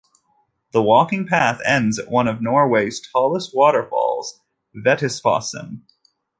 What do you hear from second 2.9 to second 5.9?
tallest waterfalls, Vettisfossen.